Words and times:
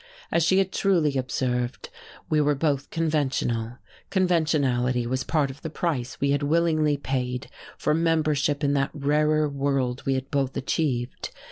As 0.31 0.41
she 0.43 0.57
had 0.57 0.71
truly 0.71 1.15
observed, 1.15 1.91
we 2.27 2.41
were 2.41 2.55
both 2.55 2.89
conventional; 2.89 3.73
conventionality 4.09 5.05
was 5.05 5.23
part 5.23 5.51
of 5.51 5.61
the 5.61 5.69
price 5.69 6.19
we 6.19 6.31
had 6.31 6.41
willingly 6.41 6.97
paid 6.97 7.47
for 7.77 7.93
membership 7.93 8.63
in 8.63 8.73
that 8.73 8.89
rarer 8.95 9.47
world 9.47 10.01
we 10.07 10.15
had 10.15 10.31
both 10.31 10.57
achieved. 10.57 11.29